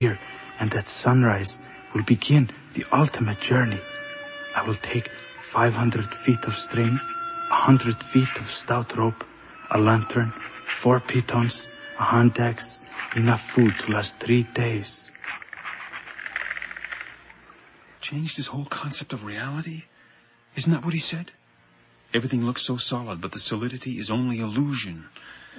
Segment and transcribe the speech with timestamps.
[0.00, 0.18] here,
[0.58, 1.58] and at sunrise
[1.92, 3.78] will begin the ultimate journey.
[4.56, 9.22] I will take 500 feet of string, 100 feet of stout rope,
[9.70, 12.80] a lantern, four pitons, a hand axe,
[13.14, 15.10] enough food to last three days.
[18.00, 19.82] Changed his whole concept of reality?
[20.56, 21.30] Isn't that what he said?
[22.14, 25.04] Everything looks so solid, but the solidity is only illusion.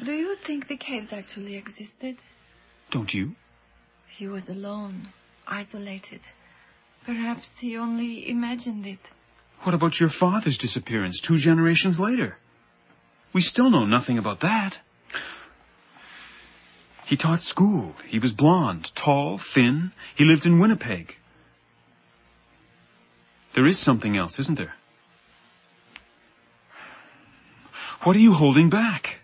[0.03, 2.15] Do you think the caves actually existed?
[2.89, 3.35] Don't you?
[4.11, 5.07] He was alone,
[5.47, 6.19] isolated.
[7.05, 8.99] Perhaps he only imagined it.
[9.61, 12.37] What about your father's disappearance two generations later?
[13.31, 14.79] We still know nothing about that.
[17.05, 17.95] He taught school.
[18.05, 19.91] He was blond, tall, thin.
[20.15, 21.15] He lived in Winnipeg.
[23.53, 24.75] There is something else, isn't there?
[28.01, 29.20] What are you holding back?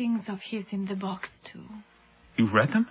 [0.00, 1.66] Things of his in the box, too.
[2.38, 2.86] You read them?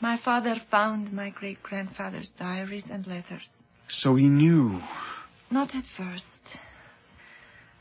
[0.00, 3.64] My father found my great-grandfather's diaries and letters.
[3.88, 4.80] So he knew.
[5.50, 6.56] Not at first.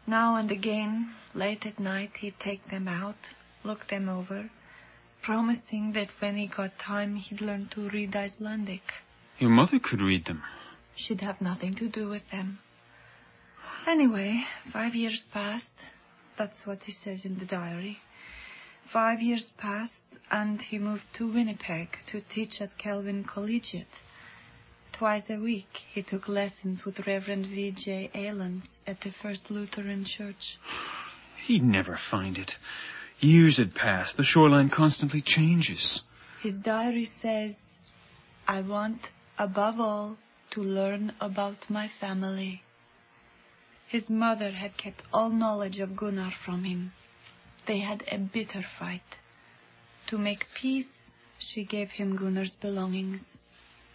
[0.08, 3.22] Now and again, late at night, he'd take them out,
[3.64, 4.50] look them over,
[5.22, 8.96] promising that when he got time, he'd learn to read Icelandic.
[9.38, 10.42] Your mother could read them.
[10.96, 12.58] She'd have nothing to do with them.
[13.86, 15.78] Anyway, five years passed.
[16.36, 18.00] That's what he says in the diary.
[18.86, 23.88] Five years passed, and he moved to Winnipeg to teach at Kelvin Collegiate.
[24.92, 28.12] Twice a week, he took lessons with Reverend V.J.
[28.14, 30.60] Eylands at the First Lutheran Church.
[31.38, 32.58] He'd never find it.
[33.20, 34.18] Years had passed.
[34.18, 36.04] The shoreline constantly changes.
[36.42, 37.78] His diary says,
[38.48, 40.18] I want, above all,
[40.52, 42.62] to learn about my family.
[43.88, 46.92] His mother had kept all knowledge of Gunnar from him.
[47.66, 49.02] They had a bitter fight.
[50.08, 53.26] To make peace, she gave him Gunnar's belongings.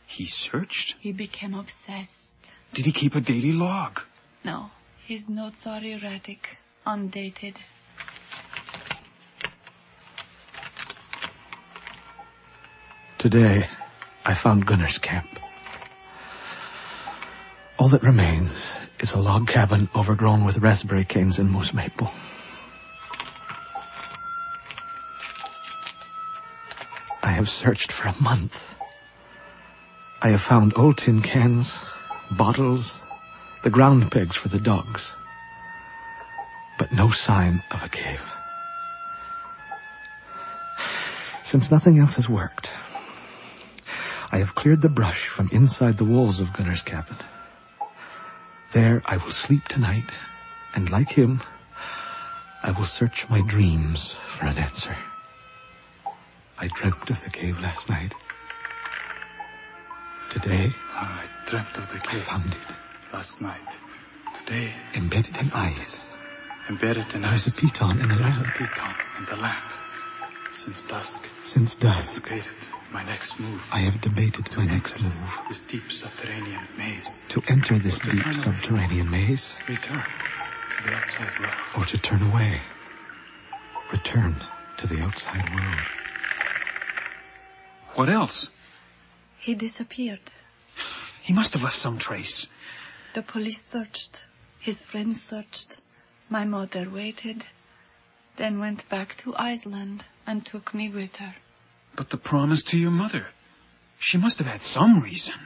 [0.07, 0.97] He searched?
[1.01, 2.33] He became obsessed.
[2.73, 4.01] Did he keep a daily log?
[4.45, 4.71] No.
[5.07, 7.55] His notes are erratic, undated.
[13.19, 13.67] Today,
[14.25, 15.29] I found Gunnar's camp.
[17.79, 18.71] All that remains
[19.01, 22.11] is a log cabin overgrown with raspberry canes and moose maple.
[27.29, 28.75] I have searched for a month.
[30.23, 31.79] I have found old tin cans,
[32.31, 32.99] bottles,
[33.63, 35.13] the ground pegs for the dogs,
[36.79, 38.35] but no sign of a cave.
[41.45, 42.73] Since nothing else has worked,
[44.33, 47.19] I have cleared the brush from inside the walls of Gunnar's cabin.
[48.73, 50.11] There I will sleep tonight,
[50.75, 51.43] and like him,
[52.63, 54.97] I will search my dreams for an answer.
[56.61, 58.13] I dreamt of the cave last night.
[60.31, 62.21] Today, I dreamt of the cave.
[62.29, 63.13] I found it.
[63.13, 63.79] Last night.
[64.41, 66.09] Today, embedded in ice.
[66.69, 67.45] Embedded in there ice.
[67.45, 68.19] There is a piton in the lamp.
[68.19, 69.65] There is a piton in the lamp.
[70.53, 71.29] Since dusk.
[71.45, 72.27] Since dusk.
[72.27, 73.65] I debated my next move.
[73.71, 75.41] I have debated my next move.
[75.49, 77.21] This deep subterranean maze.
[77.29, 79.29] To enter this to deep subterranean away.
[79.29, 79.55] maze.
[79.69, 80.03] Return
[80.71, 81.55] to the outside world.
[81.77, 82.61] Or to turn away.
[83.93, 84.35] Return
[84.79, 85.98] to the outside world.
[87.99, 88.49] What else?
[89.41, 90.21] He disappeared.
[91.21, 92.49] He must have left some trace.
[93.15, 94.25] The police searched.
[94.61, 95.81] His friends searched.
[96.31, 97.43] My mother waited,
[98.37, 101.35] then went back to Iceland and took me with her.
[101.97, 103.27] But the promise to your mother.
[103.99, 105.41] She must have had some reason.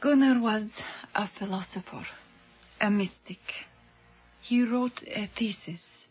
[0.00, 0.72] Gunnar was
[1.14, 2.06] a philosopher,
[2.80, 3.66] a mystic.
[4.40, 6.08] He wrote a thesis.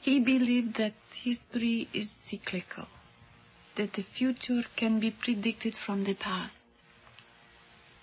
[0.00, 2.88] He believed that history is cyclical,
[3.76, 6.68] that the future can be predicted from the past.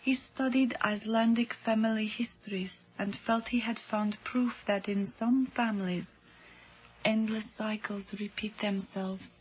[0.01, 6.09] He studied Icelandic family histories and felt he had found proof that in some families,
[7.05, 9.39] endless cycles repeat themselves.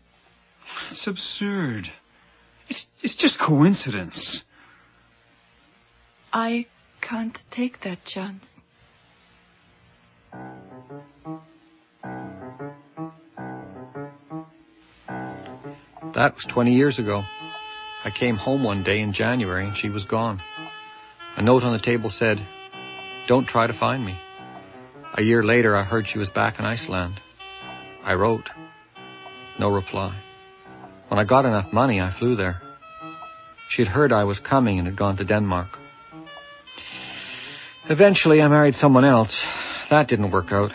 [0.89, 1.89] It's absurd.
[2.69, 4.45] It's, it's just coincidence.
[6.33, 6.67] I
[7.01, 8.61] can't take that chance.
[16.13, 17.25] That was 20 years ago.
[18.05, 20.43] I came home one day in January and she was gone.
[21.37, 22.41] A note on the table said,
[23.29, 24.19] Don't try to find me.
[25.15, 27.21] A year later, I heard she was back in Iceland.
[28.05, 28.51] I wrote.
[29.59, 30.15] No reply.
[31.09, 32.61] When I got enough money, I flew there.
[33.69, 35.79] She had heard I was coming and had gone to Denmark.
[37.89, 39.45] Eventually, I married someone else.
[39.91, 40.73] That didn't work out.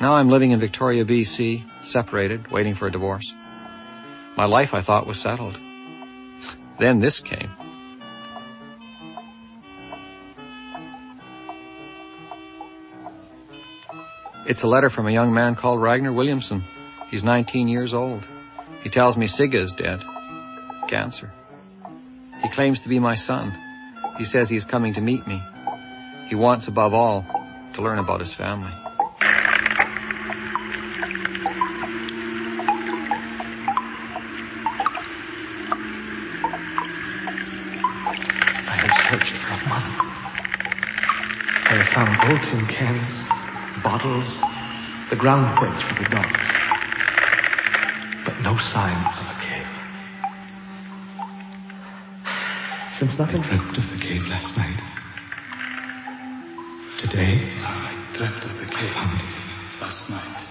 [0.00, 3.32] Now I'm living in Victoria, BC, separated, waiting for a divorce.
[4.36, 5.58] My life, I thought, was settled.
[6.78, 7.50] Then this came.
[14.46, 16.64] It's a letter from a young man called Ragnar Williamson.
[17.08, 18.26] He's 19 years old.
[18.82, 20.00] He tells me Sigga is dead.
[20.88, 21.30] Cancer.
[22.42, 23.56] He claims to be my son.
[24.18, 25.42] He says he is coming to meet me.
[26.28, 27.24] He wants, above all,
[27.74, 28.72] to learn about his family.
[38.66, 39.98] I have searched for a month.
[41.66, 43.10] I have found gold tin cans,
[43.82, 44.38] bottles,
[45.10, 46.50] the ground pegs for the dogs.
[48.24, 49.68] But no sign of a cave.
[52.92, 54.80] Since nothing I dreamt of the cave last night.
[56.98, 59.34] Today, ah, I dreamt of the cave found it.
[59.80, 60.44] last night.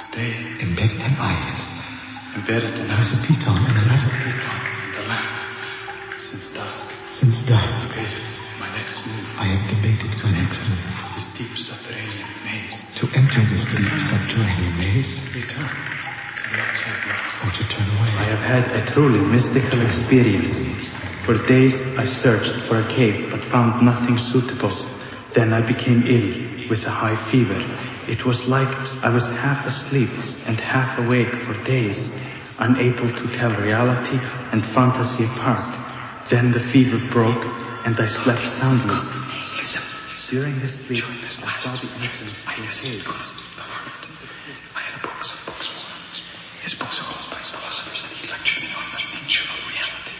[0.00, 1.62] Today, Embedded in ice.
[2.36, 4.12] embedded in There is a ice, piton and a lamp.
[4.22, 5.37] piton and a lamp.
[6.30, 8.22] Since dusk, Since dusk, debated
[8.60, 9.36] my next move.
[9.38, 10.98] I have debated my next move.
[11.14, 12.84] This deep subterranean maze.
[12.96, 15.68] To enter this deep subterranean maze, Return
[16.36, 17.24] to the outside world.
[17.44, 18.10] or to turn away.
[18.12, 20.64] I have had a truly mystical experience.
[21.24, 24.76] For days I searched for a cave but found nothing suitable.
[25.32, 27.60] Then I became ill with a high fever.
[28.06, 28.68] It was like
[29.02, 30.10] I was half asleep
[30.46, 32.10] and half awake for days,
[32.58, 34.18] unable to tell reality
[34.52, 35.87] and fantasy apart.
[36.28, 37.42] Then the fever broke
[37.88, 39.00] and I slept soundly.
[39.56, 39.80] Listen.
[40.28, 43.04] During this sleep, During this I saw the entrance I to a visited cave.
[43.08, 44.02] Gunnar, the hermit.
[44.76, 45.96] I had books and books for him.
[46.68, 50.16] His books are all by philosophers, and he lectured me on the nature of reality.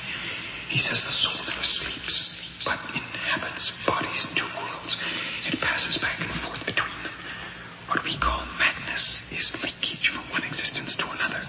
[0.73, 2.33] He says the soul never sleeps,
[2.65, 4.97] but inhabits bodies in two worlds.
[5.45, 7.13] It passes back and forth between them.
[7.93, 11.45] What we call madness is leakage from one existence to another.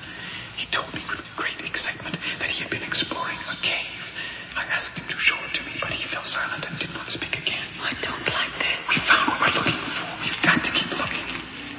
[6.29, 7.65] Silent and did not speak again.
[7.81, 8.87] I don't like this.
[8.87, 10.05] We found what we're looking for.
[10.21, 11.25] We've got to keep looking.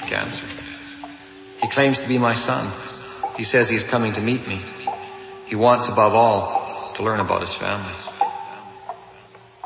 [0.09, 0.47] Cancer.
[1.63, 2.73] He claims to be my son.
[3.37, 4.65] He says he is coming to meet me.
[5.47, 7.95] He wants, above all, to learn about his family.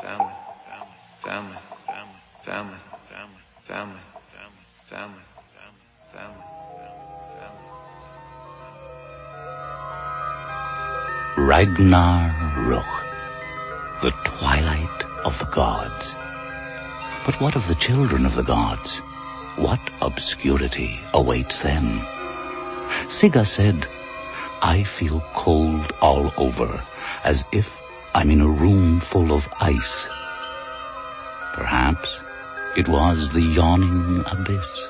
[0.01, 0.33] Family,
[0.77, 0.93] family,
[1.23, 1.57] family,
[1.89, 2.11] family,
[2.45, 2.77] family,
[3.65, 4.01] family, family,
[4.89, 5.25] family,
[5.71, 6.45] family, family,
[7.39, 7.65] family.
[11.37, 12.19] Ragnar
[12.69, 12.94] Ruch,
[14.05, 16.13] the twilight of the gods.
[17.25, 18.99] But what of the children of the gods?
[19.55, 22.01] What obscurity awaits them?
[23.09, 23.87] Sigga said,
[24.61, 26.83] I feel cold all over,
[27.23, 27.81] as if
[28.13, 30.05] I'm in a room full of ice.
[31.53, 32.19] Perhaps
[32.77, 34.87] it was the yawning abyss,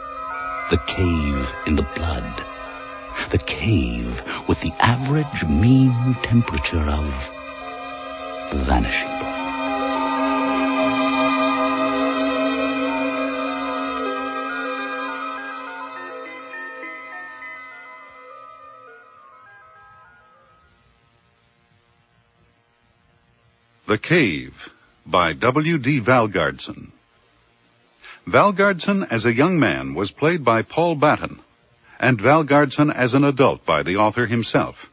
[0.71, 2.45] the cave in the blood,
[3.29, 7.34] the cave with the average mean temperature of
[8.53, 9.09] vanishing.
[23.87, 24.73] The Cave
[25.05, 25.77] by W.
[25.77, 25.99] D.
[26.01, 26.91] Valgardson.
[28.27, 31.39] Valgardson as a young man was played by Paul Batten,
[31.99, 34.89] and Valgardson as an adult by the author himself.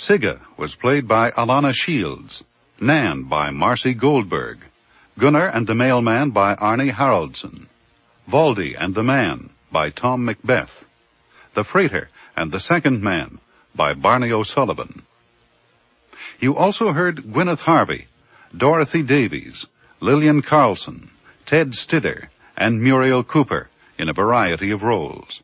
[0.00, 2.42] Sigga was played by Alana Shields,
[2.80, 4.58] Nan by Marcy Goldberg,
[5.18, 7.66] Gunnar and the Mailman by Arnie Haraldson,
[8.26, 10.86] Valdi and the Man by Tom Macbeth,
[11.52, 13.40] The Freighter and the Second Man
[13.74, 15.02] by Barney O'Sullivan.
[16.38, 18.06] You also heard Gwyneth Harvey,
[18.56, 19.66] Dorothy Davies,
[20.00, 21.10] Lillian Carlson,
[21.44, 25.42] Ted Stidder, and Muriel Cooper in a variety of roles.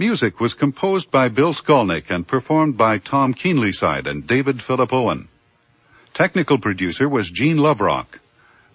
[0.00, 5.28] Music was composed by Bill Skolnick and performed by Tom Keenlyside and David Philip Owen.
[6.14, 8.06] Technical producer was Gene Loverock,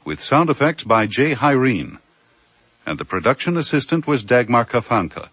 [0.03, 1.97] with sound effects by Jay Hyrene,
[2.85, 5.29] and the production assistant was Dagmar Kafanka.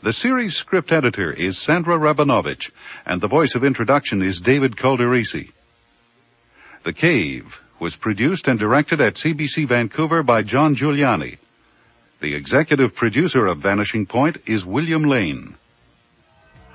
[0.00, 2.70] The series script editor is Sandra Rabinovich,
[3.04, 5.50] and the voice of introduction is David Calderisi.
[6.84, 11.38] The Cave was produced and directed at CBC Vancouver by John Juliani.
[12.22, 15.56] The executive producer of Vanishing Point is William Lane.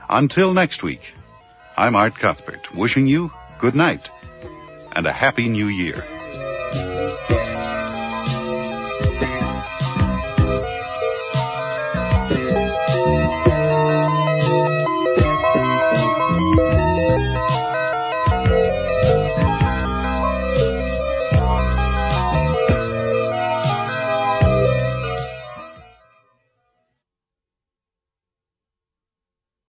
[0.10, 1.13] Until next week,
[1.77, 4.10] I'm Art Cuthbert, wishing you good night
[4.92, 6.04] and a happy new year.